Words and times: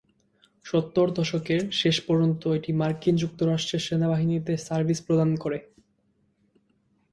সত্তরের 0.65 1.11
দশকের 1.13 1.61
শেষ 1.73 1.95
পর্যন্ত 2.07 2.41
এটি 2.57 2.71
মার্কিন 2.73 3.15
যুক্তরাষ্ট্রের 3.23 3.85
সেনাবাহিনীতে 3.87 4.53
সার্ভিস 4.67 4.99
প্রদান 5.07 5.29
করে। 5.43 5.59